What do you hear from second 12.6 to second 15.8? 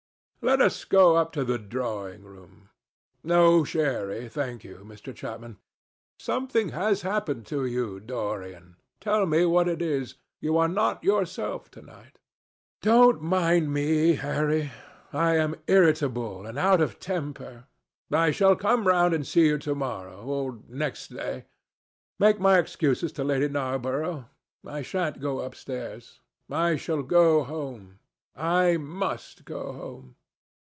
"Don't mind me, Harry. I am